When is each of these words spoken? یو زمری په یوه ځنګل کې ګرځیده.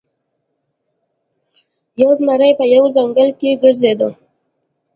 یو 2.01 2.11
زمری 2.19 2.51
په 2.59 2.65
یوه 2.73 2.89
ځنګل 2.95 3.29
کې 3.39 3.59
ګرځیده. 3.61 4.09